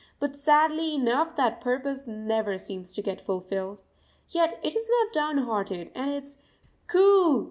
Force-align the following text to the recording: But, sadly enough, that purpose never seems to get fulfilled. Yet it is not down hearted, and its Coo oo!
But, 0.19 0.35
sadly 0.35 0.95
enough, 0.95 1.35
that 1.35 1.61
purpose 1.61 2.07
never 2.07 2.57
seems 2.57 2.91
to 2.95 3.03
get 3.03 3.21
fulfilled. 3.21 3.83
Yet 4.29 4.59
it 4.63 4.75
is 4.75 4.89
not 4.89 5.13
down 5.13 5.37
hearted, 5.45 5.91
and 5.93 6.09
its 6.09 6.37
Coo 6.87 6.97
oo! 7.35 7.39